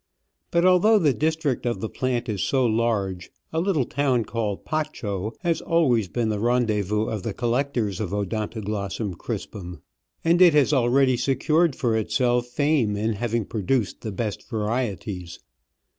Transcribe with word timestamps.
But 0.49 0.65
although 0.65 0.97
the 0.97 1.13
district 1.13 1.63
of 1.67 1.79
the 1.79 1.87
plant 1.87 2.27
is 2.27 2.41
so 2.41 2.65
large, 2.65 3.29
a 3.53 3.59
little 3.59 3.85
town 3.85 4.25
called 4.25 4.65
Pacho 4.65 5.31
has 5.41 5.61
always 5.61 6.07
been 6.07 6.29
the 6.29 6.39
rendez 6.39 6.87
vous 6.87 7.07
of 7.07 7.21
the 7.21 7.35
collectors 7.35 7.99
of 7.99 8.09
Odontoglossum 8.11 9.13
crispum, 9.19 9.83
and 10.23 10.41
it 10.41 10.55
has 10.55 10.73
already 10.73 11.17
secured 11.17 11.75
for 11.75 11.95
itself 11.95 12.47
fame 12.47 12.95
in 12.97 13.13
having 13.13 13.45
produced 13.45 14.01
the 14.01 14.11
best 14.11 14.49
varieties. 14.49 15.37